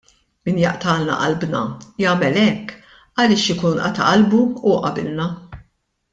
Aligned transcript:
Min 0.47 0.55
jaqtgħalna 0.61 1.17
qalbna 1.19 1.61
jagħmel 2.05 2.39
hekk 2.45 2.73
għaliex 3.17 3.45
ikun 3.57 3.79
qata' 3.85 4.09
qalbu 4.09 4.41
hu 4.65 4.73
qabilna. 4.89 5.31